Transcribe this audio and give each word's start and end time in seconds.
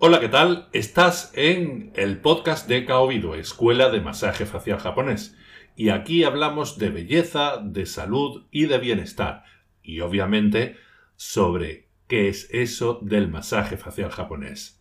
Hola, 0.00 0.20
¿qué 0.20 0.28
tal? 0.28 0.68
Estás 0.72 1.32
en 1.34 1.90
el 1.96 2.20
podcast 2.20 2.68
de 2.68 2.84
Kaobido, 2.84 3.34
Escuela 3.34 3.90
de 3.90 4.00
Masaje 4.00 4.46
Facial 4.46 4.78
Japonés. 4.78 5.36
Y 5.74 5.88
aquí 5.88 6.22
hablamos 6.22 6.78
de 6.78 6.90
belleza, 6.90 7.56
de 7.60 7.84
salud 7.84 8.44
y 8.52 8.66
de 8.66 8.78
bienestar. 8.78 9.42
Y 9.82 9.98
obviamente 9.98 10.76
sobre 11.16 11.88
qué 12.06 12.28
es 12.28 12.48
eso 12.52 13.00
del 13.02 13.28
masaje 13.28 13.76
facial 13.76 14.10
japonés. 14.10 14.80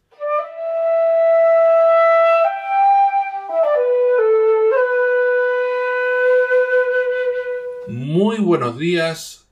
Muy 7.87 8.37
buenos 8.37 8.77
días, 8.77 9.46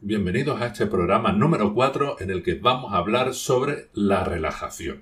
Bienvenidos 0.00 0.60
a 0.60 0.66
este 0.66 0.86
programa 0.86 1.32
número 1.32 1.72
4 1.72 2.20
en 2.20 2.28
el 2.28 2.42
que 2.42 2.54
vamos 2.54 2.92
a 2.92 2.98
hablar 2.98 3.32
sobre 3.32 3.88
la 3.94 4.24
relajación. 4.24 5.00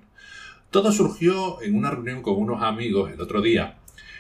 Todo 0.71 0.93
surgió 0.93 1.61
en 1.63 1.75
una 1.75 1.91
reunión 1.91 2.23
con 2.23 2.37
unos 2.37 2.63
amigos 2.63 3.11
el 3.11 3.21
otro 3.21 3.43
día 3.43 3.79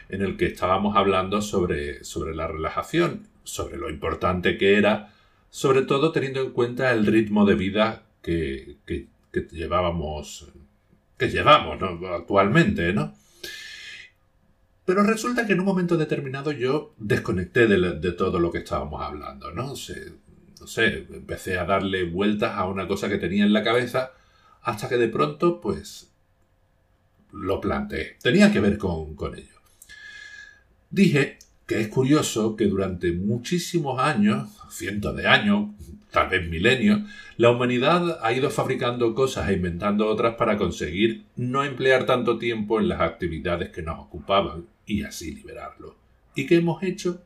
en 0.08 0.20
el 0.20 0.36
que 0.36 0.46
estábamos 0.46 0.96
hablando 0.96 1.42
sobre, 1.42 2.02
sobre 2.02 2.34
la 2.34 2.48
relajación, 2.48 3.28
sobre 3.44 3.76
lo 3.76 3.88
importante 3.88 4.58
que 4.58 4.76
era, 4.76 5.14
sobre 5.48 5.82
todo 5.82 6.10
teniendo 6.10 6.42
en 6.42 6.50
cuenta 6.50 6.90
el 6.90 7.06
ritmo 7.06 7.46
de 7.46 7.54
vida 7.54 8.02
que, 8.20 8.78
que, 8.84 9.06
llevábamos, 9.52 10.48
que 11.16 11.28
llevamos 11.28 11.80
actualmente, 12.12 12.92
¿no? 12.92 13.14
Pero 14.84 15.04
resulta 15.04 15.46
que 15.46 15.52
en 15.52 15.60
un 15.60 15.66
momento 15.66 15.96
determinado 15.96 16.50
yo 16.50 16.94
desconecté 16.98 17.68
de, 17.68 18.00
de 18.00 18.12
todo 18.12 18.40
lo 18.40 18.50
que 18.50 18.58
estábamos 18.58 19.00
hablando, 19.00 19.52
¿no? 19.52 19.76
No 20.64 20.68
sé, 20.68 21.06
empecé 21.12 21.58
a 21.58 21.66
darle 21.66 22.04
vueltas 22.04 22.52
a 22.56 22.64
una 22.64 22.88
cosa 22.88 23.10
que 23.10 23.18
tenía 23.18 23.44
en 23.44 23.52
la 23.52 23.62
cabeza 23.62 24.12
hasta 24.62 24.88
que 24.88 24.96
de 24.96 25.08
pronto, 25.08 25.60
pues, 25.60 26.10
lo 27.32 27.60
planteé. 27.60 28.16
Tenía 28.22 28.50
que 28.50 28.60
ver 28.60 28.78
con, 28.78 29.14
con 29.14 29.36
ello. 29.36 29.60
Dije 30.88 31.36
que 31.66 31.82
es 31.82 31.88
curioso 31.88 32.56
que 32.56 32.64
durante 32.64 33.12
muchísimos 33.12 34.00
años, 34.00 34.48
cientos 34.70 35.14
de 35.14 35.26
años, 35.26 35.68
tal 36.10 36.30
vez 36.30 36.48
milenios, 36.48 37.02
la 37.36 37.50
humanidad 37.50 38.24
ha 38.24 38.32
ido 38.32 38.48
fabricando 38.48 39.14
cosas 39.14 39.50
e 39.50 39.52
inventando 39.52 40.08
otras 40.08 40.36
para 40.36 40.56
conseguir 40.56 41.24
no 41.36 41.62
emplear 41.62 42.06
tanto 42.06 42.38
tiempo 42.38 42.80
en 42.80 42.88
las 42.88 43.02
actividades 43.02 43.68
que 43.68 43.82
nos 43.82 43.98
ocupaban 43.98 44.64
y 44.86 45.02
así 45.02 45.34
liberarlo. 45.34 45.94
¿Y 46.34 46.46
qué 46.46 46.56
hemos 46.56 46.82
hecho? 46.82 47.20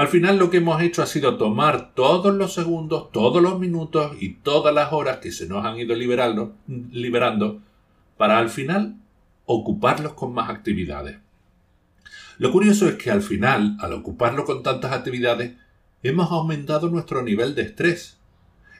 Al 0.00 0.08
final 0.08 0.38
lo 0.38 0.48
que 0.48 0.56
hemos 0.56 0.80
hecho 0.80 1.02
ha 1.02 1.06
sido 1.06 1.36
tomar 1.36 1.92
todos 1.92 2.34
los 2.34 2.54
segundos, 2.54 3.12
todos 3.12 3.42
los 3.42 3.60
minutos 3.60 4.16
y 4.18 4.30
todas 4.30 4.74
las 4.74 4.94
horas 4.94 5.18
que 5.18 5.30
se 5.30 5.46
nos 5.46 5.66
han 5.66 5.78
ido 5.78 5.94
liberando, 5.94 6.56
liberando 6.66 7.60
para 8.16 8.38
al 8.38 8.48
final 8.48 8.96
ocuparlos 9.44 10.14
con 10.14 10.32
más 10.32 10.48
actividades. 10.48 11.18
Lo 12.38 12.50
curioso 12.50 12.88
es 12.88 12.94
que 12.94 13.10
al 13.10 13.20
final, 13.20 13.76
al 13.78 13.92
ocuparlo 13.92 14.46
con 14.46 14.62
tantas 14.62 14.92
actividades, 14.92 15.52
hemos 16.02 16.32
aumentado 16.32 16.88
nuestro 16.88 17.20
nivel 17.20 17.54
de 17.54 17.60
estrés. 17.60 18.16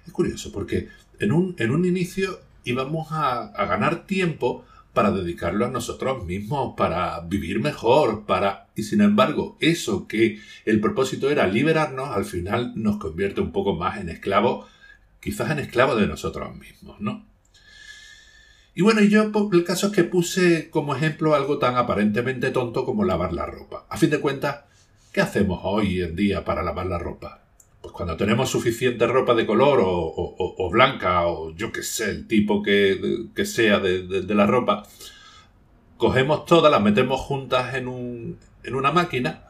Es 0.06 0.12
curioso 0.14 0.50
porque 0.50 0.88
en 1.18 1.32
un, 1.32 1.54
en 1.58 1.70
un 1.70 1.84
inicio 1.84 2.40
íbamos 2.64 3.12
a, 3.12 3.48
a 3.48 3.66
ganar 3.66 4.06
tiempo 4.06 4.64
para 4.92 5.12
dedicarlo 5.12 5.66
a 5.66 5.70
nosotros 5.70 6.24
mismos, 6.24 6.74
para 6.76 7.20
vivir 7.20 7.60
mejor, 7.60 8.26
para... 8.26 8.68
Y 8.74 8.82
sin 8.82 9.00
embargo, 9.00 9.56
eso 9.60 10.08
que 10.08 10.40
el 10.64 10.80
propósito 10.80 11.30
era 11.30 11.46
liberarnos, 11.46 12.10
al 12.10 12.24
final 12.24 12.72
nos 12.74 12.96
convierte 12.96 13.40
un 13.40 13.52
poco 13.52 13.74
más 13.74 14.00
en 14.00 14.08
esclavos, 14.08 14.66
quizás 15.20 15.50
en 15.50 15.60
esclavos 15.60 16.00
de 16.00 16.06
nosotros 16.06 16.54
mismos, 16.56 17.00
¿no? 17.00 17.24
Y 18.74 18.82
bueno, 18.82 19.02
yo 19.02 19.30
el 19.52 19.64
caso 19.64 19.88
es 19.88 19.92
que 19.92 20.04
puse 20.04 20.70
como 20.70 20.94
ejemplo 20.94 21.34
algo 21.34 21.58
tan 21.58 21.76
aparentemente 21.76 22.50
tonto 22.50 22.84
como 22.84 23.04
lavar 23.04 23.32
la 23.32 23.46
ropa. 23.46 23.84
A 23.88 23.96
fin 23.96 24.10
de 24.10 24.20
cuentas, 24.20 24.60
¿qué 25.12 25.20
hacemos 25.20 25.60
hoy 25.64 26.02
en 26.02 26.16
día 26.16 26.44
para 26.44 26.62
lavar 26.62 26.86
la 26.86 26.98
ropa? 26.98 27.42
Pues 27.80 27.94
cuando 27.94 28.16
tenemos 28.16 28.50
suficiente 28.50 29.06
ropa 29.06 29.34
de 29.34 29.46
color 29.46 29.80
o, 29.82 30.70
blanca 30.70 31.26
o 31.26 31.54
yo 31.54 31.72
que 31.72 31.82
sé, 31.82 32.10
el 32.10 32.26
tipo 32.26 32.62
que, 32.62 33.30
sea 33.44 33.78
de, 33.80 34.34
la 34.34 34.46
ropa, 34.46 34.86
cogemos 35.96 36.44
todas, 36.44 36.70
las 36.70 36.82
metemos 36.82 37.20
juntas 37.20 37.74
en, 37.74 37.88
un, 37.88 38.38
en 38.64 38.74
una 38.74 38.92
máquina, 38.92 39.44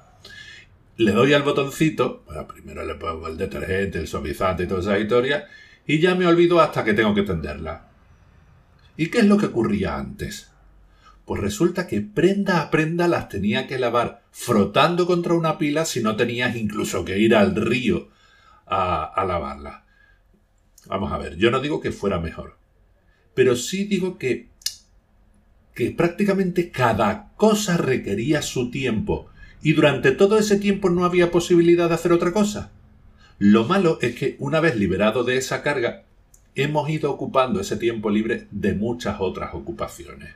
le 0.96 1.12
doy 1.12 1.32
al 1.32 1.42
botoncito, 1.42 2.22
bueno, 2.26 2.46
primero 2.46 2.84
le 2.84 2.94
pongo 2.94 3.26
el 3.26 3.36
detergente, 3.36 3.98
el 3.98 4.06
suavizante 4.06 4.64
y 4.64 4.66
toda 4.66 4.80
esa 4.80 4.98
historia, 4.98 5.48
y 5.86 5.98
ya 5.98 6.14
me 6.14 6.26
olvido 6.26 6.60
hasta 6.60 6.84
que 6.84 6.94
tengo 6.94 7.14
que 7.14 7.22
tenderla. 7.22 7.88
¿Y 8.96 9.08
qué 9.08 9.18
es 9.18 9.24
lo 9.24 9.38
que 9.38 9.46
ocurría 9.46 9.96
antes? 9.96 10.50
Pues 11.24 11.40
resulta 11.40 11.86
que 11.86 12.00
prenda 12.00 12.60
a 12.60 12.70
prenda 12.70 13.08
las 13.08 13.28
tenía 13.28 13.66
que 13.66 13.78
lavar 13.78 14.22
frotando 14.30 15.06
contra 15.06 15.34
una 15.34 15.58
pila 15.58 15.84
si 15.84 16.02
no 16.02 16.16
tenías 16.16 16.54
incluso 16.54 17.04
que 17.04 17.18
ir 17.18 17.34
al 17.34 17.56
río 17.56 18.08
a, 18.70 19.24
lavarla. 19.26 19.84
Vamos 20.86 21.12
a 21.12 21.18
ver, 21.18 21.36
yo 21.36 21.50
no 21.50 21.60
digo 21.60 21.80
que 21.80 21.92
fuera 21.92 22.18
mejor, 22.18 22.56
pero 23.34 23.56
sí 23.56 23.84
digo 23.84 24.16
que, 24.16 24.48
que 25.74 25.90
prácticamente 25.90 26.70
cada 26.70 27.32
cosa 27.36 27.76
requería 27.76 28.42
su 28.42 28.70
tiempo 28.70 29.28
y 29.62 29.74
durante 29.74 30.12
todo 30.12 30.38
ese 30.38 30.58
tiempo 30.58 30.88
no 30.88 31.04
había 31.04 31.30
posibilidad 31.30 31.88
de 31.88 31.94
hacer 31.94 32.12
otra 32.12 32.32
cosa. 32.32 32.70
Lo 33.38 33.64
malo 33.64 33.98
es 34.00 34.14
que 34.14 34.36
una 34.38 34.60
vez 34.60 34.76
liberado 34.76 35.24
de 35.24 35.36
esa 35.36 35.62
carga, 35.62 36.04
hemos 36.54 36.88
ido 36.88 37.10
ocupando 37.10 37.60
ese 37.60 37.76
tiempo 37.76 38.10
libre 38.10 38.46
de 38.50 38.74
muchas 38.74 39.16
otras 39.20 39.54
ocupaciones. 39.54 40.34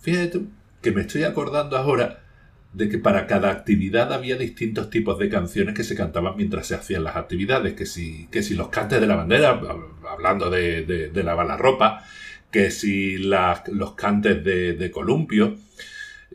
Fíjate 0.00 0.42
que 0.80 0.92
me 0.92 1.02
estoy 1.02 1.24
acordando 1.24 1.76
ahora 1.76 2.22
de 2.72 2.88
que 2.88 2.98
para 2.98 3.26
cada 3.26 3.50
actividad 3.50 4.12
había 4.12 4.36
distintos 4.36 4.90
tipos 4.90 5.18
de 5.18 5.28
canciones 5.28 5.74
que 5.74 5.82
se 5.82 5.96
cantaban 5.96 6.36
mientras 6.36 6.68
se 6.68 6.76
hacían 6.76 7.02
las 7.02 7.16
actividades, 7.16 7.74
que 7.74 7.84
si, 7.84 8.28
que 8.30 8.42
si 8.42 8.54
los 8.54 8.68
cantes 8.68 9.00
de 9.00 9.06
la 9.06 9.16
bandera, 9.16 9.60
hablando 10.08 10.50
de, 10.50 10.84
de, 10.84 11.22
lavar 11.24 11.46
la 11.46 11.56
ropa, 11.56 12.04
que 12.50 12.70
si 12.70 13.16
los 13.18 13.94
cantes 13.96 14.44
de, 14.44 14.90
columpio, 14.92 15.56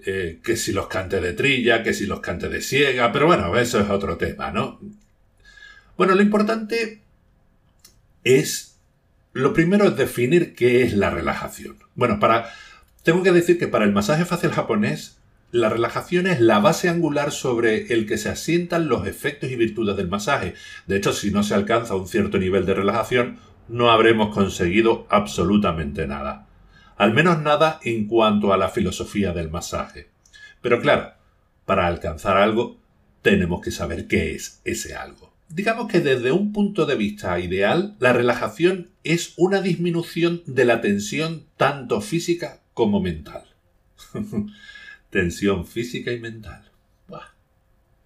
eh, 0.06 0.40
que 0.44 0.57
si 0.57 0.74
los 0.74 0.88
cantes 0.88 1.22
de 1.22 1.34
trilla, 1.34 1.84
que 1.84 1.94
si 1.94 2.06
los 2.06 2.19
cantes 2.19 2.51
de 2.51 2.62
ciega, 2.62 3.12
pero 3.13 3.28
bueno, 3.28 3.57
eso 3.57 3.79
es 3.79 3.90
otro 3.90 4.18
tema, 4.18 4.51
¿no? 4.51 4.79
Bueno, 5.97 6.16
lo 6.16 6.22
importante 6.22 7.01
es, 8.25 8.78
lo 9.31 9.53
primero 9.53 9.85
es 9.85 9.95
definir 9.95 10.53
qué 10.53 10.84
es 10.84 10.94
la 10.94 11.12
relajación. 11.12 11.78
Bueno, 11.95 12.19
para, 12.19 12.50
tengo 13.03 13.24
que 13.24 13.31
decir 13.31 13.57
que 13.57 13.69
para 13.69 13.85
el 13.85 13.94
masaje 13.94 14.25
facial 14.25 14.51
japonés, 14.51 15.15
la 15.51 15.69
relajación 15.69 16.28
es 16.28 16.41
la 16.41 16.59
base 16.59 16.89
angular 16.89 17.31
sobre 17.31 17.94
el 17.94 18.06
que 18.06 18.17
se 18.17 18.29
asientan 18.29 18.88
los 18.88 19.07
efectos 19.07 19.50
y 19.50 19.56
virtudes 19.56 19.95
del 19.95 20.09
masaje. 20.09 20.53
De 20.88 20.97
hecho, 20.97 21.13
si 21.13 21.31
no 21.31 21.44
se 21.44 21.53
alcanza 21.56 21.95
un 21.95 22.07
cierto 22.07 22.38
nivel 22.38 22.66
de 22.66 22.73
relajación, 22.73 23.38
no 23.67 23.89
habremos 23.89 24.33
conseguido 24.33 25.07
absolutamente 25.09 26.07
nada. 26.07 26.47
Al 26.97 27.13
menos 27.13 27.41
nada 27.41 27.79
en 27.83 28.07
cuanto 28.07 28.53
a 28.53 28.57
la 28.57 28.69
filosofía 28.69 29.33
del 29.33 29.50
masaje. 29.50 30.09
Pero 30.61 30.81
claro, 30.81 31.13
para 31.66 31.88
alcanzar 31.88 32.38
algo, 32.38 32.77
tenemos 33.22 33.62
que 33.62 33.72
saber 33.72 34.07
qué 34.07 34.35
es 34.35 34.62
ese 34.66 34.95
algo. 34.95 35.33
Digamos 35.50 35.88
que 35.88 36.00
desde 36.00 36.31
un 36.31 36.51
punto 36.51 36.85
de 36.85 36.95
vista 36.95 37.39
ideal, 37.39 37.95
la 38.00 38.13
relajación 38.13 38.91
es 39.03 39.33
una 39.38 39.62
disminución 39.62 40.41
de 40.45 40.66
la 40.66 40.81
tensión 40.81 41.45
tanto 41.56 42.01
física 42.01 42.62
como 42.73 43.00
mental. 43.00 43.44
tensión 45.16 45.66
física 45.66 46.12
y 46.12 46.20
mental. 46.20 46.70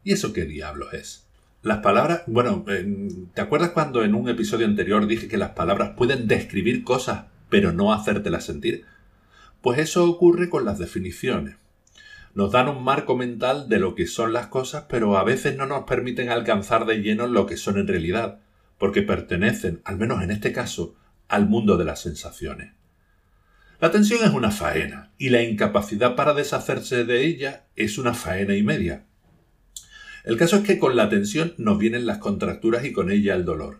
¿Y 0.04 0.14
eso 0.14 0.32
qué 0.32 0.46
diablos 0.46 0.94
es? 0.94 1.26
Las 1.64 1.80
palabras, 1.80 2.22
bueno, 2.28 2.64
¿te 3.34 3.42
acuerdas 3.42 3.72
cuando 3.72 4.04
en 4.04 4.14
un 4.14 4.30
episodio 4.30 4.68
anterior 4.68 5.08
dije 5.08 5.28
que 5.28 5.40
las 5.40 5.50
palabras 5.50 5.94
pueden 5.98 6.28
describir 6.28 6.84
cosas, 6.84 7.26
pero 7.50 7.72
no 7.72 7.94
hacértelas 7.94 8.46
sentir? 8.46 8.86
Pues 9.62 9.80
eso 9.80 10.08
ocurre 10.08 10.52
con 10.52 10.66
las 10.66 10.78
definiciones. 10.78 11.56
Nos 12.36 12.52
dan 12.52 12.70
un 12.70 12.84
marco 12.84 13.18
mental 13.18 13.70
de 13.70 13.80
lo 13.80 13.96
que 13.96 14.06
son 14.06 14.32
las 14.32 14.46
cosas, 14.46 14.86
pero 14.88 15.18
a 15.18 15.24
veces 15.24 15.58
no 15.58 15.66
nos 15.66 15.86
permiten 15.86 16.30
alcanzar 16.30 16.86
de 16.86 17.02
lleno 17.02 17.26
lo 17.26 17.48
que 17.48 17.58
son 17.58 17.80
en 17.80 17.88
realidad, 17.88 18.38
porque 18.78 19.02
pertenecen, 19.02 19.82
al 19.84 19.98
menos 19.98 20.22
en 20.22 20.30
este 20.30 20.52
caso, 20.54 20.96
al 21.28 21.50
mundo 21.50 21.76
de 21.76 21.86
las 21.86 22.02
sensaciones. 22.02 22.74
La 23.82 23.92
tensión 23.92 24.26
es 24.26 24.32
una 24.32 24.52
faena, 24.52 25.14
y 25.18 25.30
la 25.30 25.42
incapacidad 25.42 26.16
para 26.16 26.34
deshacerse 26.34 27.06
de 27.06 27.26
ella 27.26 27.68
es 27.78 27.98
una 27.98 28.14
faena 28.14 28.56
y 28.56 28.62
media. 28.62 29.06
El 30.26 30.36
caso 30.36 30.58
es 30.58 30.64
que 30.64 30.78
con 30.78 30.98
la 30.98 31.08
tensión 31.08 31.54
nos 31.58 31.78
vienen 31.78 32.06
las 32.06 32.18
contracturas 32.18 32.84
y 32.84 32.92
con 32.92 33.10
ella 33.10 33.36
el 33.36 33.46
dolor, 33.46 33.80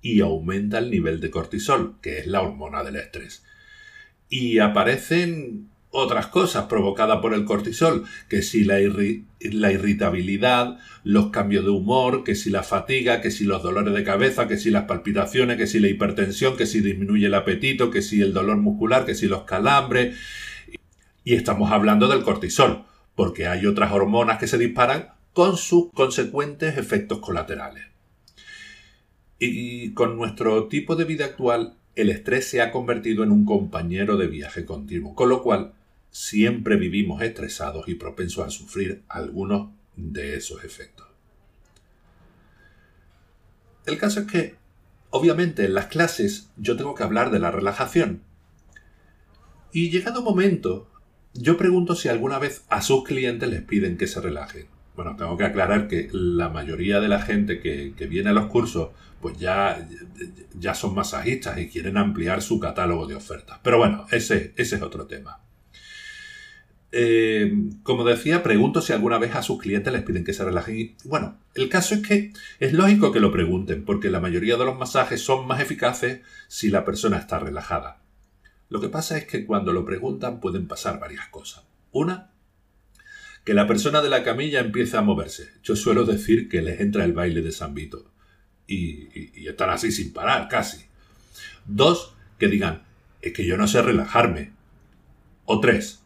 y 0.00 0.20
aumenta 0.20 0.78
el 0.78 0.88
nivel 0.88 1.20
de 1.20 1.30
cortisol, 1.30 1.98
que 2.00 2.20
es 2.20 2.28
la 2.28 2.42
hormona 2.42 2.84
del 2.84 2.94
estrés. 2.94 3.44
Y 4.28 4.60
aparecen 4.60 5.69
otras 5.90 6.28
cosas 6.28 6.66
provocadas 6.66 7.18
por 7.18 7.34
el 7.34 7.44
cortisol, 7.44 8.04
que 8.28 8.42
si 8.42 8.64
la, 8.64 8.78
la, 8.78 9.72
irritabilidad, 9.72 10.78
los 11.02 11.30
cambios 11.30 11.64
de 11.64 11.70
humor, 11.70 12.22
que 12.22 12.36
si 12.36 12.50
la 12.50 12.62
fatiga, 12.62 13.20
que 13.20 13.30
si 13.30 13.44
los 13.44 13.62
dolores 13.62 13.92
de 13.92 14.04
cabeza, 14.04 14.46
que 14.46 14.56
si 14.56 14.70
las 14.70 14.84
palpitaciones, 14.84 15.56
que 15.56 15.66
si 15.66 15.80
la 15.80 15.88
hipertensión, 15.88 16.56
que 16.56 16.66
si 16.66 16.80
disminuye 16.80 17.26
el 17.26 17.34
apetito, 17.34 17.90
que 17.90 18.02
si 18.02 18.20
el 18.20 18.32
dolor 18.32 18.58
muscular, 18.58 19.04
que 19.04 19.16
si 19.16 19.26
los 19.26 19.42
calambres. 19.42 20.16
Y 21.24 21.34
estamos 21.34 21.72
hablando 21.72 22.06
del 22.06 22.22
cortisol, 22.22 22.84
porque 23.16 23.48
hay 23.48 23.66
otras 23.66 23.92
hormonas 23.92 24.38
que 24.38 24.46
se 24.46 24.58
disparan 24.58 25.08
con 25.32 25.56
sus 25.56 25.90
consecuentes 25.92 26.78
efectos 26.78 27.18
colaterales. 27.18 27.84
Y 29.40 29.92
con 29.94 30.16
nuestro 30.16 30.68
tipo 30.68 30.94
de 30.96 31.04
vida 31.04 31.24
actual, 31.24 31.74
el 31.96 32.10
estrés 32.10 32.48
se 32.48 32.60
ha 32.62 32.70
convertido 32.70 33.24
en 33.24 33.32
un 33.32 33.44
compañero 33.44 34.16
de 34.16 34.28
viaje 34.28 34.64
continuo, 34.64 35.14
con 35.14 35.28
lo 35.28 35.42
cual 35.42 35.72
siempre 36.10 36.76
vivimos 36.76 37.22
estresados 37.22 37.88
y 37.88 37.94
propensos 37.94 38.46
a 38.46 38.50
sufrir 38.50 39.02
algunos 39.08 39.70
de 39.96 40.36
esos 40.36 40.64
efectos. 40.64 41.06
El 43.86 43.98
caso 43.98 44.20
es 44.20 44.26
que, 44.26 44.56
obviamente, 45.10 45.64
en 45.64 45.74
las 45.74 45.86
clases 45.86 46.50
yo 46.56 46.76
tengo 46.76 46.94
que 46.94 47.02
hablar 47.02 47.30
de 47.30 47.38
la 47.38 47.50
relajación. 47.50 48.22
Y 49.72 49.90
llegado 49.90 50.20
un 50.20 50.24
momento, 50.24 50.88
yo 51.34 51.56
pregunto 51.56 51.94
si 51.94 52.08
alguna 52.08 52.38
vez 52.38 52.64
a 52.68 52.82
sus 52.82 53.04
clientes 53.04 53.48
les 53.48 53.62
piden 53.62 53.96
que 53.96 54.06
se 54.06 54.20
relajen. 54.20 54.66
Bueno, 54.96 55.16
tengo 55.16 55.36
que 55.36 55.44
aclarar 55.44 55.88
que 55.88 56.08
la 56.12 56.48
mayoría 56.48 57.00
de 57.00 57.08
la 57.08 57.22
gente 57.22 57.60
que, 57.60 57.94
viene 58.06 58.30
a 58.30 58.34
los 58.34 58.46
cursos, 58.46 58.90
pues 59.20 59.38
ya, 59.38 59.88
ya 60.58 60.74
son 60.74 60.94
masajistas 60.94 61.58
y 61.58 61.68
quieren 61.68 61.96
ampliar 61.96 62.42
su 62.42 62.58
catálogo 62.58 63.06
de 63.06 63.14
ofertas. 63.14 63.60
Pero 63.62 63.78
bueno, 63.78 64.06
ese, 64.10 64.52
ese 64.56 64.76
es 64.76 64.82
otro 64.82 65.06
tema. 65.06 65.40
Eh, 66.92 67.52
como 67.84 68.04
decía, 68.04 68.42
pregunto 68.42 68.82
si 68.82 68.92
alguna 68.92 69.18
vez 69.18 69.34
a 69.36 69.42
sus 69.42 69.60
clientes 69.60 69.92
les 69.92 70.02
piden 70.02 70.24
que 70.24 70.32
se 70.32 70.44
relajen. 70.44 70.78
Y, 70.78 70.96
bueno, 71.04 71.38
el 71.54 71.68
caso 71.68 71.94
es 71.94 72.06
que 72.06 72.32
es 72.58 72.72
lógico 72.72 73.12
que 73.12 73.20
lo 73.20 73.30
pregunten, 73.30 73.84
porque 73.84 74.10
la 74.10 74.20
mayoría 74.20 74.56
de 74.56 74.64
los 74.64 74.78
masajes 74.78 75.20
son 75.20 75.46
más 75.46 75.60
eficaces 75.60 76.20
si 76.48 76.68
la 76.68 76.84
persona 76.84 77.18
está 77.18 77.38
relajada. 77.38 78.02
Lo 78.68 78.80
que 78.80 78.88
pasa 78.88 79.18
es 79.18 79.24
que 79.26 79.46
cuando 79.46 79.72
lo 79.72 79.84
preguntan 79.84 80.40
pueden 80.40 80.66
pasar 80.66 81.00
varias 81.00 81.26
cosas. 81.28 81.64
Una, 81.92 82.30
que 83.44 83.54
la 83.54 83.66
persona 83.66 84.02
de 84.02 84.08
la 84.08 84.22
camilla 84.22 84.60
empiece 84.60 84.96
a 84.96 85.02
moverse. 85.02 85.50
Yo 85.62 85.76
suelo 85.76 86.04
decir 86.04 86.48
que 86.48 86.62
les 86.62 86.80
entra 86.80 87.04
el 87.04 87.12
baile 87.12 87.42
de 87.42 87.52
San 87.52 87.74
Vito. 87.74 88.10
Y, 88.66 89.08
y 89.40 89.48
están 89.48 89.70
así 89.70 89.90
sin 89.90 90.12
parar, 90.12 90.48
casi. 90.48 90.86
Dos, 91.66 92.14
que 92.38 92.46
digan, 92.46 92.82
es 93.22 93.32
que 93.32 93.44
yo 93.44 93.56
no 93.56 93.66
sé 93.66 93.82
relajarme. 93.82 94.52
O 95.46 95.58
tres, 95.58 95.99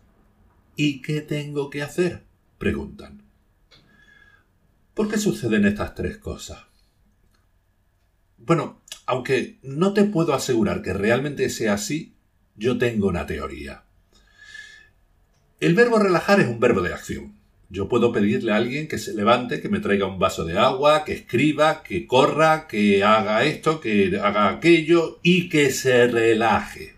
¿Y 0.76 1.02
qué 1.02 1.20
tengo 1.20 1.70
que 1.70 1.82
hacer? 1.82 2.24
preguntan. 2.58 3.22
¿Por 4.94 5.08
qué 5.08 5.18
suceden 5.18 5.66
estas 5.66 5.94
tres 5.94 6.18
cosas? 6.18 6.60
Bueno, 8.38 8.80
aunque 9.06 9.58
no 9.62 9.92
te 9.92 10.04
puedo 10.04 10.34
asegurar 10.34 10.82
que 10.82 10.92
realmente 10.92 11.48
sea 11.50 11.74
así, 11.74 12.14
yo 12.56 12.78
tengo 12.78 13.08
una 13.08 13.26
teoría. 13.26 13.84
El 15.60 15.74
verbo 15.74 15.98
relajar 15.98 16.40
es 16.40 16.48
un 16.48 16.60
verbo 16.60 16.80
de 16.80 16.94
acción. 16.94 17.34
Yo 17.70 17.88
puedo 17.88 18.12
pedirle 18.12 18.52
a 18.52 18.56
alguien 18.56 18.86
que 18.86 18.98
se 18.98 19.14
levante, 19.14 19.60
que 19.60 19.68
me 19.68 19.80
traiga 19.80 20.06
un 20.06 20.18
vaso 20.18 20.44
de 20.44 20.58
agua, 20.58 21.04
que 21.04 21.12
escriba, 21.12 21.82
que 21.82 22.06
corra, 22.06 22.66
que 22.68 23.02
haga 23.02 23.44
esto, 23.44 23.80
que 23.80 24.18
haga 24.22 24.48
aquello 24.48 25.18
y 25.22 25.48
que 25.48 25.70
se 25.70 26.06
relaje. 26.06 26.94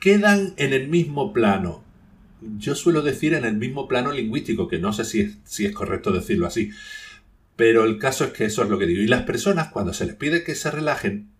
Quedan 0.00 0.54
en 0.56 0.72
el 0.72 0.88
mismo 0.88 1.32
plano 1.32 1.87
yo 2.40 2.74
suelo 2.74 3.02
decir 3.02 3.34
en 3.34 3.44
el 3.44 3.56
mismo 3.56 3.88
plano 3.88 4.12
lingüístico, 4.12 4.68
que 4.68 4.78
no 4.78 4.92
sé 4.92 5.04
si 5.04 5.20
es, 5.20 5.38
si 5.44 5.66
es 5.66 5.72
correcto 5.72 6.12
decirlo 6.12 6.46
así, 6.46 6.70
pero 7.56 7.84
el 7.84 7.98
caso 7.98 8.24
es 8.24 8.32
que 8.32 8.44
eso 8.44 8.62
es 8.62 8.68
lo 8.68 8.78
que 8.78 8.86
digo. 8.86 9.02
Y 9.02 9.08
las 9.08 9.22
personas, 9.22 9.68
cuando 9.68 9.92
se 9.92 10.06
les 10.06 10.14
pide 10.14 10.44
que 10.44 10.54
se 10.54 10.70
relajen, 10.70 11.30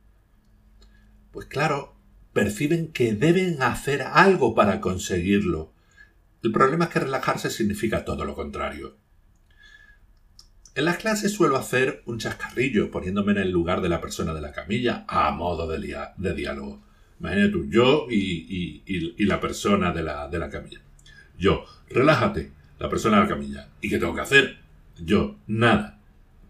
pues 1.31 1.47
claro, 1.47 1.95
perciben 2.33 2.93
que 2.93 3.15
deben 3.15 3.63
hacer 3.63 4.03
algo 4.03 4.55
para 4.55 4.81
conseguirlo. 4.81 5.73
El 6.43 6.53
problema 6.53 6.87
es 6.87 6.91
que 6.91 7.01
relajarse 7.01 7.51
significa 7.51 8.05
todo 8.05 8.25
lo 8.25 8.35
contrario. 8.35 8.97
En 10.75 10.85
las 10.85 10.99
clases 10.99 11.33
suelo 11.33 11.57
hacer 11.57 12.03
un 12.07 12.19
chascarrillo 12.19 12.91
poniéndome 12.91 13.33
en 13.33 13.39
el 13.39 13.51
lugar 13.51 13.81
de 13.81 13.89
la 13.89 14.01
persona 14.01 14.33
de 14.33 14.41
la 14.41 14.53
camilla 14.53 15.05
a 15.09 15.31
modo 15.33 15.67
de, 15.67 15.97
de 16.17 16.35
diálogo. 16.35 16.81
Imagínate 17.19 17.51
tú, 17.51 17.67
yo 17.69 18.07
y, 18.09 18.85
y, 18.87 19.25
la 19.25 19.41
persona 19.41 19.93
de 19.93 20.05
la, 20.05 20.29
de 20.29 20.39
la 20.39 20.49
camilla. 20.49 20.81
Yo, 21.39 21.65
relájate, 21.89 22.53
la 22.79 22.89
persona 22.89 23.17
de 23.17 23.23
la 23.23 23.29
camilla. 23.29 23.69
¿Y 23.81 23.89
qué 23.89 23.99
tengo 23.99 24.15
que 24.15 24.21
hacer? 24.21 24.59
Yo, 24.99 25.37
nada, 25.47 26.01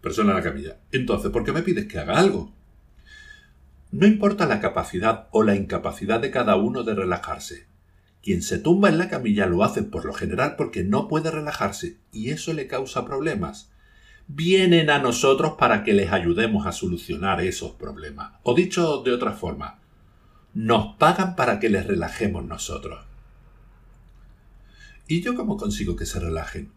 persona 0.01 0.29
de 0.29 0.39
la 0.39 0.43
camilla. 0.43 0.77
Entonces, 0.91 1.31
¿por 1.31 1.43
qué 1.43 1.51
me 1.51 1.61
pides 1.61 1.85
que 1.85 1.99
haga 1.99 2.17
algo? 2.17 2.51
No 3.91 4.07
importa 4.07 4.45
la 4.45 4.59
capacidad 4.59 5.27
o 5.31 5.43
la 5.43 5.55
incapacidad 5.55 6.19
de 6.19 6.31
cada 6.31 6.55
uno 6.55 6.83
de 6.83 6.95
relajarse. 6.95 7.67
Quien 8.21 8.41
se 8.41 8.59
tumba 8.59 8.89
en 8.89 8.97
la 8.97 9.09
camilla 9.09 9.45
lo 9.45 9.63
hace 9.63 9.83
por 9.83 10.05
lo 10.05 10.13
general 10.13 10.55
porque 10.57 10.83
no 10.83 11.07
puede 11.07 11.31
relajarse 11.31 11.97
y 12.11 12.31
eso 12.31 12.53
le 12.53 12.67
causa 12.67 13.05
problemas. 13.05 13.71
Vienen 14.27 14.89
a 14.89 14.99
nosotros 14.99 15.53
para 15.57 15.83
que 15.83 15.93
les 15.93 16.11
ayudemos 16.11 16.67
a 16.67 16.71
solucionar 16.71 17.41
esos 17.41 17.71
problemas. 17.71 18.33
O 18.43 18.53
dicho 18.53 19.01
de 19.03 19.13
otra 19.13 19.31
forma, 19.31 19.79
nos 20.53 20.95
pagan 20.97 21.35
para 21.35 21.59
que 21.59 21.69
les 21.69 21.87
relajemos 21.87 22.43
nosotros. 22.45 23.08
¿Y 25.09 25.21
yo 25.21 25.33
cómo 25.33 25.57
consigo 25.57 25.95
que 25.95 26.05
se 26.05 26.19
relajen? 26.19 26.69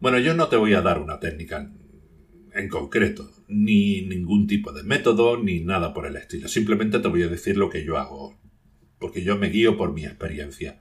Bueno, 0.00 0.18
yo 0.18 0.34
no 0.34 0.48
te 0.48 0.56
voy 0.56 0.74
a 0.74 0.82
dar 0.82 0.98
una 0.98 1.20
técnica 1.20 1.70
en 2.52 2.68
concreto, 2.68 3.30
ni 3.46 4.02
ningún 4.02 4.48
tipo 4.48 4.72
de 4.72 4.82
método, 4.82 5.40
ni 5.40 5.60
nada 5.60 5.94
por 5.94 6.06
el 6.06 6.16
estilo. 6.16 6.48
Simplemente 6.48 6.98
te 6.98 7.06
voy 7.06 7.22
a 7.22 7.28
decir 7.28 7.56
lo 7.56 7.70
que 7.70 7.84
yo 7.84 7.96
hago, 7.96 8.36
porque 8.98 9.22
yo 9.22 9.38
me 9.38 9.50
guío 9.50 9.76
por 9.76 9.92
mi 9.92 10.04
experiencia. 10.04 10.80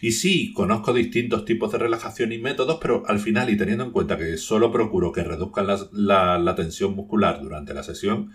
Y 0.00 0.12
sí, 0.12 0.52
conozco 0.52 0.92
distintos 0.92 1.44
tipos 1.44 1.72
de 1.72 1.78
relajación 1.78 2.30
y 2.30 2.38
métodos, 2.38 2.78
pero 2.80 3.02
al 3.08 3.18
final, 3.18 3.50
y 3.50 3.56
teniendo 3.56 3.82
en 3.82 3.90
cuenta 3.90 4.16
que 4.16 4.36
solo 4.36 4.70
procuro 4.70 5.10
que 5.10 5.24
reduzcan 5.24 5.66
la, 5.90 6.54
tensión 6.54 6.94
muscular 6.94 7.42
durante 7.42 7.74
la 7.74 7.82
sesión, 7.82 8.30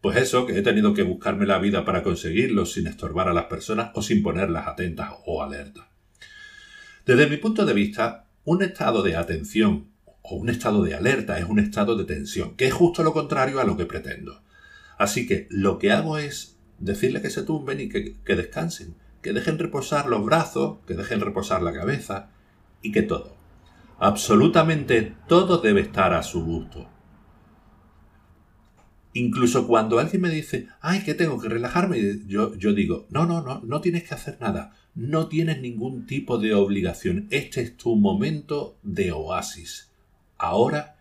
pues 0.00 0.16
eso, 0.16 0.44
que 0.44 0.58
he 0.58 0.62
tenido 0.62 0.92
que 0.92 1.04
buscarme 1.04 1.46
la 1.46 1.60
vida 1.60 1.84
para 1.84 2.02
conseguirlo 2.02 2.66
sin 2.66 2.88
estorbar 2.88 3.28
a 3.28 3.32
las 3.32 3.44
personas 3.44 3.92
o 3.94 4.02
sin 4.02 4.24
ponerlas 4.24 4.66
atentas 4.66 5.12
o 5.24 5.44
alertas. 5.44 5.86
Desde 7.06 7.28
mi 7.28 7.36
punto 7.36 7.64
de 7.64 7.72
vista, 7.72 8.26
un 8.44 8.64
estado 8.64 9.04
de 9.04 9.14
atención 9.14 9.86
o 10.22 10.34
un 10.34 10.48
estado 10.48 10.82
de 10.82 10.96
alerta 10.96 11.38
es 11.38 11.44
un 11.44 11.60
estado 11.60 11.96
de 11.96 12.04
tensión, 12.04 12.56
que 12.56 12.66
es 12.66 12.74
justo 12.74 13.04
lo 13.04 13.12
contrario 13.12 13.60
a 13.60 13.64
lo 13.64 13.76
que 13.76 13.86
pretendo. 13.86 14.42
Así 14.98 15.24
que 15.24 15.46
lo 15.48 15.78
que 15.78 15.92
hago 15.92 16.18
es 16.18 16.56
decirle 16.80 17.22
que 17.22 17.30
se 17.30 17.44
tumben 17.44 17.80
y 17.80 17.88
que, 17.88 18.34
descansen, 18.34 18.96
que 19.22 19.32
dejen 19.32 19.56
reposar 19.56 20.08
los 20.08 20.24
brazos, 20.24 20.78
que 20.84 20.94
dejen 20.94 21.20
reposar 21.20 21.62
la 21.62 21.72
cabeza 21.72 22.30
y 22.82 22.90
que 22.90 23.02
todo, 23.02 23.36
absolutamente 24.00 25.14
todo 25.28 25.58
debe 25.58 25.82
estar 25.82 26.12
a 26.12 26.24
su 26.24 26.44
gusto. 26.44 26.90
Incluso 29.12 29.68
cuando 29.68 30.00
alguien 30.00 30.22
me 30.22 30.30
dice, 30.30 30.66
ay, 30.80 31.04
que 31.04 31.14
tengo 31.14 31.40
que 31.40 31.48
relajarme, 31.48 32.00
yo, 32.26 32.56
yo 32.56 32.74
digo, 32.74 33.06
no, 33.10 33.26
no, 33.26 33.42
no, 33.42 33.60
no 33.64 33.80
tienes 33.80 34.02
que 34.02 34.14
hacer 34.14 34.38
nada. 34.40 34.72
No 34.96 35.28
tienes 35.28 35.60
ningún 35.60 36.06
tipo 36.06 36.38
de 36.38 36.54
obligación. 36.54 37.28
Este 37.30 37.60
es 37.60 37.76
tu 37.76 37.96
momento 37.96 38.78
de 38.82 39.12
oasis. 39.12 39.90
Ahora, 40.38 40.96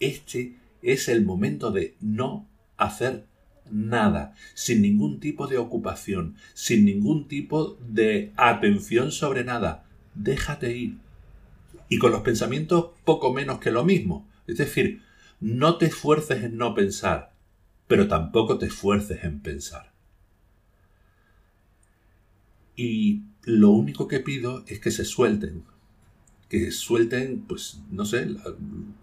este 0.00 0.56
es 0.82 1.08
el 1.08 1.24
momento 1.24 1.70
de 1.70 1.94
no 2.00 2.48
hacer 2.76 3.26
nada, 3.70 4.34
sin 4.54 4.82
ningún 4.82 5.20
tipo 5.20 5.46
de 5.46 5.58
ocupación, 5.58 6.34
sin 6.54 6.84
ningún 6.84 7.28
tipo 7.28 7.78
de 7.88 8.32
atención 8.36 9.12
sobre 9.12 9.44
nada. 9.44 9.86
Déjate 10.16 10.76
ir. 10.76 10.98
Y 11.88 11.98
con 11.98 12.10
los 12.10 12.22
pensamientos 12.22 12.90
poco 13.04 13.32
menos 13.32 13.60
que 13.60 13.70
lo 13.70 13.84
mismo. 13.84 14.28
Es 14.48 14.56
decir, 14.56 15.02
no 15.38 15.78
te 15.78 15.86
esfuerces 15.86 16.42
en 16.42 16.56
no 16.56 16.74
pensar, 16.74 17.32
pero 17.86 18.08
tampoco 18.08 18.58
te 18.58 18.66
esfuerces 18.66 19.22
en 19.22 19.38
pensar. 19.38 19.93
Y 22.76 23.22
lo 23.44 23.70
único 23.70 24.08
que 24.08 24.20
pido 24.20 24.64
es 24.66 24.80
que 24.80 24.90
se 24.90 25.04
suelten. 25.04 25.64
Que 26.48 26.70
suelten, 26.70 27.42
pues, 27.42 27.80
no 27.90 28.04
sé, 28.04 28.28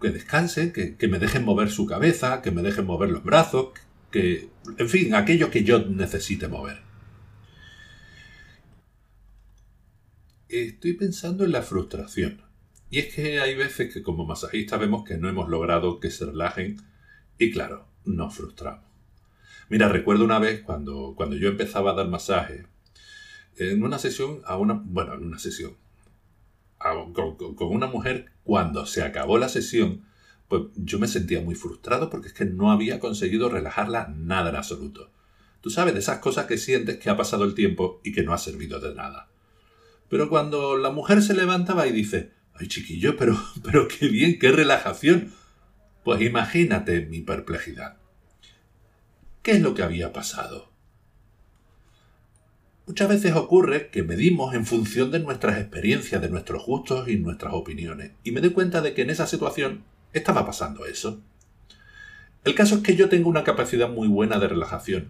que 0.00 0.10
descansen, 0.10 0.72
que, 0.72 0.96
que 0.96 1.08
me 1.08 1.18
dejen 1.18 1.44
mover 1.44 1.70
su 1.70 1.86
cabeza, 1.86 2.42
que 2.42 2.50
me 2.50 2.62
dejen 2.62 2.86
mover 2.86 3.10
los 3.10 3.24
brazos, 3.24 3.68
que, 4.10 4.50
en 4.78 4.88
fin, 4.88 5.14
aquello 5.14 5.50
que 5.50 5.64
yo 5.64 5.80
necesite 5.86 6.48
mover. 6.48 6.80
Estoy 10.48 10.92
pensando 10.92 11.44
en 11.44 11.52
la 11.52 11.62
frustración. 11.62 12.42
Y 12.90 12.98
es 12.98 13.14
que 13.14 13.40
hay 13.40 13.54
veces 13.54 13.92
que 13.92 14.02
como 14.02 14.26
masajistas 14.26 14.78
vemos 14.78 15.02
que 15.04 15.16
no 15.16 15.28
hemos 15.28 15.48
logrado 15.48 15.98
que 15.98 16.10
se 16.10 16.26
relajen 16.26 16.76
y 17.38 17.50
claro, 17.50 17.88
nos 18.04 18.34
frustramos. 18.34 18.84
Mira, 19.70 19.88
recuerdo 19.88 20.24
una 20.26 20.38
vez 20.38 20.60
cuando, 20.60 21.14
cuando 21.16 21.36
yo 21.36 21.48
empezaba 21.48 21.92
a 21.92 21.94
dar 21.94 22.08
masaje, 22.08 22.66
en 23.56 23.82
una 23.82 23.98
sesión 23.98 24.40
a 24.44 24.56
una, 24.56 24.74
bueno, 24.84 25.14
en 25.14 25.24
una 25.24 25.38
sesión, 25.38 25.76
con, 27.14 27.34
con 27.34 27.68
una 27.68 27.86
mujer, 27.86 28.32
cuando 28.44 28.86
se 28.86 29.02
acabó 29.02 29.38
la 29.38 29.48
sesión, 29.48 30.04
pues 30.48 30.64
yo 30.76 30.98
me 30.98 31.08
sentía 31.08 31.40
muy 31.40 31.54
frustrado 31.54 32.10
porque 32.10 32.28
es 32.28 32.34
que 32.34 32.44
no 32.44 32.70
había 32.72 33.00
conseguido 33.00 33.48
relajarla 33.48 34.12
nada 34.16 34.50
en 34.50 34.56
absoluto. 34.56 35.10
Tú 35.60 35.70
sabes, 35.70 35.94
de 35.94 36.00
esas 36.00 36.18
cosas 36.18 36.46
que 36.46 36.58
sientes 36.58 36.98
que 36.98 37.08
ha 37.08 37.16
pasado 37.16 37.44
el 37.44 37.54
tiempo 37.54 38.00
y 38.04 38.12
que 38.12 38.24
no 38.24 38.34
ha 38.34 38.38
servido 38.38 38.80
de 38.80 38.94
nada. 38.94 39.28
Pero 40.08 40.28
cuando 40.28 40.76
la 40.76 40.90
mujer 40.90 41.22
se 41.22 41.34
levantaba 41.34 41.86
y 41.86 41.92
dice, 41.92 42.32
ay 42.54 42.68
chiquillo, 42.68 43.16
pero, 43.16 43.40
pero 43.64 43.88
qué 43.88 44.08
bien, 44.08 44.38
qué 44.38 44.50
relajación, 44.50 45.32
pues 46.04 46.20
imagínate 46.20 47.06
mi 47.06 47.20
perplejidad. 47.20 47.96
¿Qué 49.42 49.52
es 49.52 49.60
lo 49.60 49.74
que 49.74 49.82
había 49.82 50.12
pasado? 50.12 50.71
Muchas 52.92 53.08
veces 53.08 53.32
ocurre 53.36 53.88
que 53.88 54.02
medimos 54.02 54.52
en 54.52 54.66
función 54.66 55.10
de 55.10 55.18
nuestras 55.18 55.58
experiencias, 55.58 56.20
de 56.20 56.28
nuestros 56.28 56.66
gustos 56.66 57.08
y 57.08 57.16
nuestras 57.16 57.54
opiniones, 57.54 58.12
y 58.22 58.32
me 58.32 58.42
doy 58.42 58.50
cuenta 58.50 58.82
de 58.82 58.92
que 58.92 59.00
en 59.00 59.08
esa 59.08 59.26
situación 59.26 59.82
estaba 60.12 60.44
pasando 60.44 60.84
eso. 60.84 61.22
El 62.44 62.54
caso 62.54 62.74
es 62.74 62.82
que 62.82 62.94
yo 62.94 63.08
tengo 63.08 63.30
una 63.30 63.44
capacidad 63.44 63.88
muy 63.88 64.08
buena 64.08 64.38
de 64.38 64.46
relajación. 64.46 65.08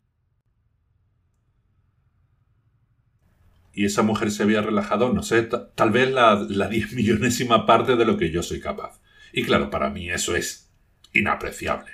Y 3.72 3.84
esa 3.84 4.04
mujer 4.04 4.30
se 4.30 4.44
había 4.44 4.62
relajado, 4.62 5.12
no 5.12 5.24
sé, 5.24 5.42
tal 5.42 5.90
vez 5.90 6.08
la, 6.08 6.36
la 6.48 6.68
diez 6.68 6.92
millonésima 6.92 7.66
parte 7.66 7.96
de 7.96 8.04
lo 8.04 8.16
que 8.16 8.30
yo 8.30 8.44
soy 8.44 8.60
capaz. 8.60 9.00
Y 9.32 9.42
claro, 9.42 9.70
para 9.70 9.90
mí 9.90 10.08
eso 10.08 10.36
es 10.36 10.70
inapreciable. 11.12 11.90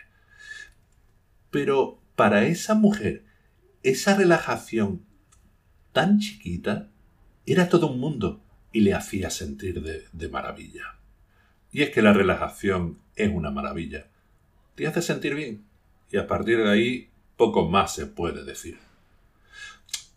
Pero 1.50 1.98
para 2.14 2.44
esa 2.44 2.74
mujer, 2.74 3.24
esa 3.82 4.14
relajación 4.14 5.07
tan 5.98 6.20
chiquita 6.20 6.86
era 7.44 7.68
todo 7.68 7.88
un 7.88 7.98
mundo 7.98 8.40
y 8.70 8.82
le 8.82 8.94
hacía 8.94 9.30
sentir 9.30 9.82
de, 9.82 10.28
maravilla. 10.28 10.94
Y 11.72 11.82
es 11.82 11.90
que 11.90 12.02
la 12.02 12.12
relajación 12.12 13.00
es 13.16 13.28
una 13.34 13.50
maravilla. 13.50 14.06
Te 14.76 14.86
hace 14.86 15.02
sentir 15.02 15.34
bien 15.34 15.64
y 16.12 16.18
a 16.18 16.28
partir 16.28 16.58
de 16.58 16.70
ahí 16.70 17.10
poco 17.36 17.68
más 17.68 17.96
se 17.96 18.06
puede 18.06 18.44
decir. 18.44 18.78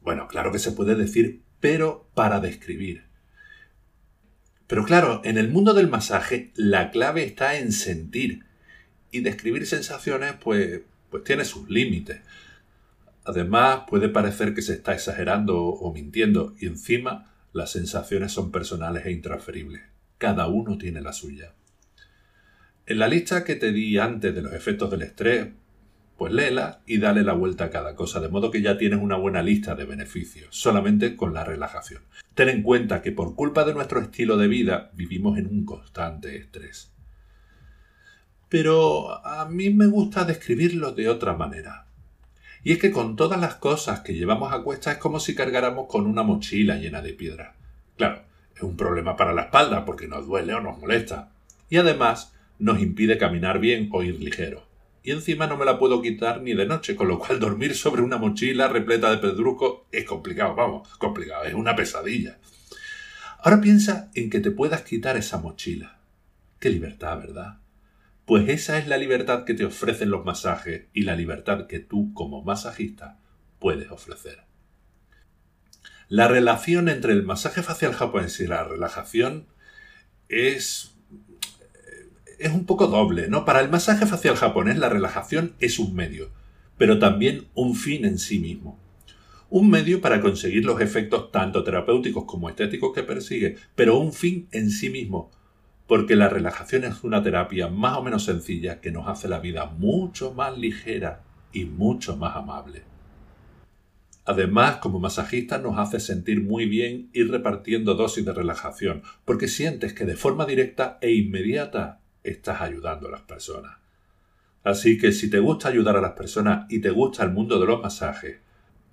Bueno, 0.01 0.27
claro 0.27 0.51
que 0.51 0.59
se 0.59 0.71
puede 0.71 0.93
decir, 0.93 1.41
pero 1.59 2.07
para 2.13 2.39
describir. 2.39 3.05
Pero 4.67 4.85
claro, 4.85 5.21
en 5.23 5.39
el 5.39 5.49
mundo 5.49 5.73
del 5.73 5.87
masaje 5.87 6.51
la 6.53 6.91
clave 6.91 7.23
está 7.23 7.57
en 7.57 7.71
sentir 7.71 8.45
y 9.09 9.21
describir 9.21 9.65
sensaciones 9.65 10.35
pues, 10.39 10.81
pues 11.09 11.23
tiene 11.23 11.43
sus 11.43 11.67
límites. 11.71 12.21
Además, 13.31 13.83
puede 13.87 14.09
parecer 14.09 14.53
que 14.53 14.61
se 14.61 14.73
está 14.73 14.93
exagerando 14.93 15.63
o 15.63 15.93
mintiendo 15.93 16.53
y 16.59 16.65
encima 16.65 17.31
las 17.53 17.71
sensaciones 17.71 18.33
son 18.33 18.51
personales 18.51 19.05
e 19.05 19.11
intransferibles. 19.13 19.83
Cada 20.17 20.47
uno 20.47 20.77
tiene 20.77 20.99
la 20.99 21.13
suya. 21.13 21.53
En 22.85 22.99
la 22.99 23.07
lista 23.07 23.45
que 23.45 23.55
te 23.55 23.71
di 23.71 23.97
antes 23.97 24.35
de 24.35 24.41
los 24.41 24.51
efectos 24.51 24.91
del 24.91 25.03
estrés, 25.03 25.47
pues 26.17 26.33
léela 26.33 26.81
y 26.85 26.97
dale 26.97 27.23
la 27.23 27.31
vuelta 27.31 27.63
a 27.63 27.69
cada 27.69 27.95
cosa, 27.95 28.19
de 28.19 28.27
modo 28.27 28.51
que 28.51 28.61
ya 28.61 28.77
tienes 28.77 28.99
una 29.01 29.15
buena 29.15 29.41
lista 29.41 29.75
de 29.75 29.85
beneficios, 29.85 30.49
solamente 30.51 31.15
con 31.15 31.33
la 31.33 31.45
relajación. 31.45 32.03
Ten 32.35 32.49
en 32.49 32.63
cuenta 32.63 33.01
que 33.01 33.13
por 33.13 33.33
culpa 33.33 33.63
de 33.63 33.73
nuestro 33.73 34.01
estilo 34.01 34.35
de 34.35 34.49
vida 34.49 34.91
vivimos 34.93 35.37
en 35.37 35.47
un 35.47 35.63
constante 35.63 36.35
estrés. 36.35 36.91
Pero 38.49 39.25
a 39.25 39.47
mí 39.47 39.69
me 39.69 39.87
gusta 39.87 40.25
describirlo 40.25 40.91
de 40.91 41.07
otra 41.07 41.33
manera. 41.33 41.87
Y 42.63 42.73
es 42.73 42.79
que 42.79 42.91
con 42.91 43.15
todas 43.15 43.39
las 43.39 43.55
cosas 43.55 44.01
que 44.01 44.13
llevamos 44.13 44.53
a 44.53 44.61
cuesta 44.61 44.91
es 44.91 44.97
como 44.97 45.19
si 45.19 45.33
cargáramos 45.33 45.87
con 45.87 46.05
una 46.05 46.23
mochila 46.23 46.75
llena 46.75 47.01
de 47.01 47.13
piedras. 47.13 47.55
Claro, 47.97 48.21
es 48.55 48.61
un 48.61 48.77
problema 48.77 49.15
para 49.15 49.33
la 49.33 49.43
espalda 49.43 49.85
porque 49.85 50.07
nos 50.07 50.27
duele 50.27 50.53
o 50.53 50.61
nos 50.61 50.77
molesta. 50.77 51.31
Y 51.69 51.77
además 51.77 52.33
nos 52.59 52.79
impide 52.79 53.17
caminar 53.17 53.59
bien 53.59 53.89
o 53.91 54.03
ir 54.03 54.19
ligero. 54.19 54.67
Y 55.03 55.11
encima 55.11 55.47
no 55.47 55.57
me 55.57 55.65
la 55.65 55.79
puedo 55.79 56.01
quitar 56.01 56.41
ni 56.41 56.53
de 56.53 56.67
noche, 56.67 56.95
con 56.95 57.07
lo 57.07 57.17
cual 57.17 57.39
dormir 57.39 57.75
sobre 57.75 58.03
una 58.03 58.17
mochila 58.17 58.67
repleta 58.67 59.09
de 59.09 59.17
pedrusco 59.17 59.87
es 59.91 60.05
complicado, 60.05 60.53
vamos, 60.53 60.87
complicado, 60.99 61.45
es 61.45 61.55
una 61.55 61.75
pesadilla. 61.75 62.37
Ahora 63.39 63.59
piensa 63.59 64.11
en 64.13 64.29
que 64.29 64.39
te 64.39 64.51
puedas 64.51 64.83
quitar 64.83 65.17
esa 65.17 65.39
mochila. 65.39 65.97
Qué 66.59 66.69
libertad, 66.69 67.17
¿verdad? 67.17 67.57
Pues 68.31 68.47
esa 68.47 68.77
es 68.77 68.87
la 68.87 68.95
libertad 68.95 69.43
que 69.43 69.53
te 69.53 69.65
ofrecen 69.65 70.09
los 70.09 70.23
masajes 70.23 70.85
y 70.93 71.01
la 71.01 71.17
libertad 71.17 71.67
que 71.67 71.79
tú 71.79 72.13
como 72.13 72.41
masajista 72.43 73.19
puedes 73.59 73.91
ofrecer. 73.91 74.45
La 76.07 76.29
relación 76.29 76.87
entre 76.87 77.11
el 77.11 77.23
masaje 77.23 77.61
facial 77.61 77.91
japonés 77.91 78.39
y 78.39 78.47
la 78.47 78.63
relajación 78.63 79.47
es 80.29 80.95
es 82.39 82.53
un 82.53 82.65
poco 82.65 82.87
doble, 82.87 83.27
¿no? 83.27 83.43
Para 83.43 83.59
el 83.59 83.69
masaje 83.69 84.05
facial 84.05 84.37
japonés 84.37 84.77
la 84.77 84.87
relajación 84.87 85.53
es 85.59 85.77
un 85.77 85.93
medio, 85.93 86.29
pero 86.77 86.99
también 86.99 87.49
un 87.53 87.75
fin 87.75 88.05
en 88.05 88.17
sí 88.17 88.39
mismo. 88.39 88.79
Un 89.49 89.69
medio 89.69 89.99
para 89.99 90.21
conseguir 90.21 90.63
los 90.63 90.79
efectos 90.79 91.33
tanto 91.33 91.65
terapéuticos 91.65 92.23
como 92.23 92.47
estéticos 92.47 92.93
que 92.95 93.03
persigue, 93.03 93.57
pero 93.75 93.97
un 93.97 94.13
fin 94.13 94.47
en 94.53 94.69
sí 94.69 94.89
mismo, 94.89 95.31
porque 95.91 96.15
la 96.15 96.29
relajación 96.29 96.85
es 96.85 97.03
una 97.03 97.21
terapia 97.21 97.67
más 97.67 97.97
o 97.97 98.01
menos 98.01 98.23
sencilla 98.23 98.79
que 98.79 98.93
nos 98.93 99.09
hace 99.09 99.27
la 99.27 99.39
vida 99.39 99.65
mucho 99.65 100.33
más 100.33 100.57
ligera 100.57 101.23
y 101.51 101.65
mucho 101.65 102.15
más 102.15 102.37
amable. 102.37 102.83
Además, 104.23 104.77
como 104.77 105.01
masajista 105.01 105.57
nos 105.57 105.77
hace 105.77 105.99
sentir 105.99 106.41
muy 106.45 106.65
bien 106.65 107.09
ir 107.11 107.29
repartiendo 107.29 107.93
dosis 107.95 108.23
de 108.23 108.31
relajación, 108.31 109.03
porque 109.25 109.49
sientes 109.49 109.91
que 109.91 110.05
de 110.05 110.15
forma 110.15 110.45
directa 110.45 110.97
e 111.01 111.11
inmediata 111.11 111.99
estás 112.23 112.61
ayudando 112.61 113.09
a 113.09 113.11
las 113.11 113.23
personas. 113.23 113.75
Así 114.63 114.97
que 114.97 115.11
si 115.11 115.29
te 115.29 115.39
gusta 115.39 115.67
ayudar 115.67 115.97
a 115.97 116.01
las 116.01 116.13
personas 116.13 116.67
y 116.69 116.79
te 116.79 116.91
gusta 116.91 117.25
el 117.25 117.31
mundo 117.31 117.59
de 117.59 117.65
los 117.65 117.81
masajes, 117.81 118.37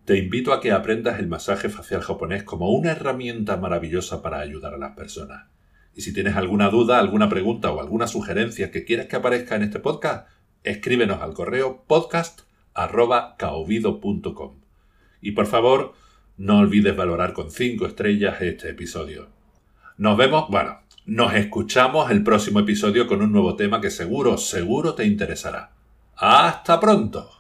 te 0.04 0.18
invito 0.18 0.52
a 0.52 0.60
que 0.60 0.72
aprendas 0.72 1.20
el 1.20 1.28
masaje 1.28 1.68
facial 1.68 2.00
japonés 2.00 2.42
como 2.42 2.72
una 2.72 2.90
herramienta 2.90 3.56
maravillosa 3.56 4.20
para 4.20 4.40
ayudar 4.40 4.74
a 4.74 4.78
las 4.78 4.96
personas. 4.96 5.44
Y 5.98 6.02
si 6.02 6.12
tienes 6.12 6.36
alguna 6.36 6.70
duda, 6.70 7.00
alguna 7.00 7.28
pregunta 7.28 7.72
o 7.72 7.80
alguna 7.80 8.06
sugerencia 8.06 8.70
que 8.70 8.84
quieras 8.84 9.06
que 9.06 9.16
aparezca 9.16 9.56
en 9.56 9.64
este 9.64 9.80
podcast, 9.80 10.28
escríbenos 10.62 11.20
al 11.20 11.34
correo 11.34 11.82
podcast.caovido.com. 11.88 14.60
Y 15.20 15.32
por 15.32 15.46
favor, 15.46 15.94
no 16.36 16.60
olvides 16.60 16.94
valorar 16.94 17.32
con 17.32 17.50
5 17.50 17.84
estrellas 17.84 18.40
este 18.40 18.70
episodio. 18.70 19.26
Nos 19.96 20.16
vemos, 20.16 20.48
bueno, 20.48 20.82
nos 21.04 21.34
escuchamos 21.34 22.12
el 22.12 22.22
próximo 22.22 22.60
episodio 22.60 23.08
con 23.08 23.20
un 23.20 23.32
nuevo 23.32 23.56
tema 23.56 23.80
que 23.80 23.90
seguro, 23.90 24.38
seguro 24.38 24.94
te 24.94 25.04
interesará. 25.04 25.72
¡Hasta 26.14 26.78
pronto! 26.78 27.37